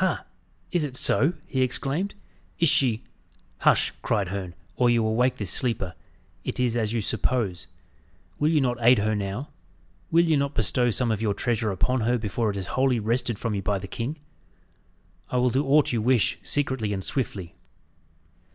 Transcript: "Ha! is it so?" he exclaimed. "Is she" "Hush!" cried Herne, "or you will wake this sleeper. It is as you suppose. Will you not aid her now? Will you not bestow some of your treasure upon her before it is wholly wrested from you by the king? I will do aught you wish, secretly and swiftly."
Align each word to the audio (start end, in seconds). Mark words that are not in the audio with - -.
"Ha! 0.00 0.24
is 0.72 0.82
it 0.82 0.96
so?" 0.96 1.34
he 1.46 1.60
exclaimed. 1.60 2.14
"Is 2.58 2.70
she" 2.70 3.02
"Hush!" 3.66 3.92
cried 4.00 4.28
Herne, 4.28 4.54
"or 4.76 4.88
you 4.88 5.02
will 5.02 5.14
wake 5.14 5.36
this 5.36 5.50
sleeper. 5.50 5.92
It 6.42 6.58
is 6.58 6.74
as 6.74 6.94
you 6.94 7.02
suppose. 7.02 7.66
Will 8.38 8.48
you 8.48 8.62
not 8.62 8.78
aid 8.80 8.98
her 9.00 9.14
now? 9.14 9.48
Will 10.10 10.24
you 10.24 10.38
not 10.38 10.54
bestow 10.54 10.88
some 10.90 11.10
of 11.10 11.20
your 11.20 11.34
treasure 11.34 11.70
upon 11.70 12.00
her 12.00 12.16
before 12.16 12.48
it 12.50 12.56
is 12.56 12.68
wholly 12.68 12.98
wrested 12.98 13.38
from 13.38 13.54
you 13.54 13.60
by 13.60 13.78
the 13.78 13.86
king? 13.86 14.16
I 15.30 15.36
will 15.36 15.50
do 15.50 15.66
aught 15.66 15.92
you 15.92 16.00
wish, 16.00 16.38
secretly 16.42 16.94
and 16.94 17.04
swiftly." 17.04 17.54